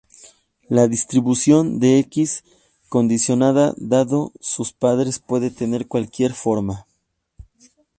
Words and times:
La 0.67 0.87
distribución 0.87 1.77
de 1.79 1.99
"X" 1.99 2.43
condicionada 2.89 3.75
dado 3.77 4.31
sus 4.39 4.73
padres 4.73 5.19
puede 5.19 5.51
tener 5.51 5.85
cualquier 5.85 6.33
forma. 6.33 6.87